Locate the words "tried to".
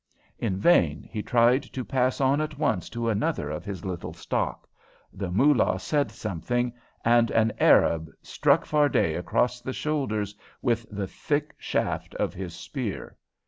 1.21-1.85